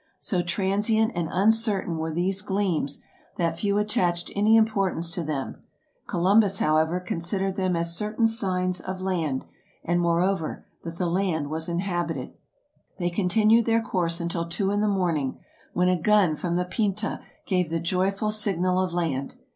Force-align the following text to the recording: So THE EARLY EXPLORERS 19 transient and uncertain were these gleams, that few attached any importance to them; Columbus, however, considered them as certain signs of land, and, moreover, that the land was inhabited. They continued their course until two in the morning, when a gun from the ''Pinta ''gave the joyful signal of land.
So 0.19 0.37
THE 0.37 0.41
EARLY 0.41 0.41
EXPLORERS 0.41 0.67
19 0.67 0.71
transient 0.71 1.11
and 1.15 1.29
uncertain 1.31 1.97
were 1.99 2.11
these 2.11 2.41
gleams, 2.41 3.01
that 3.37 3.59
few 3.59 3.77
attached 3.77 4.31
any 4.35 4.55
importance 4.55 5.11
to 5.11 5.21
them; 5.23 5.61
Columbus, 6.07 6.57
however, 6.57 6.99
considered 6.99 7.55
them 7.55 7.75
as 7.75 7.95
certain 7.95 8.25
signs 8.25 8.79
of 8.79 8.99
land, 8.99 9.45
and, 9.83 10.01
moreover, 10.01 10.65
that 10.83 10.97
the 10.97 11.05
land 11.05 11.51
was 11.51 11.69
inhabited. 11.69 12.33
They 12.97 13.11
continued 13.11 13.65
their 13.65 13.83
course 13.83 14.19
until 14.19 14.47
two 14.49 14.71
in 14.71 14.81
the 14.81 14.87
morning, 14.87 15.37
when 15.73 15.87
a 15.87 16.01
gun 16.01 16.35
from 16.35 16.55
the 16.55 16.65
''Pinta 16.77 17.19
''gave 17.45 17.69
the 17.69 17.79
joyful 17.79 18.31
signal 18.31 18.81
of 18.81 18.95
land. 18.95 19.35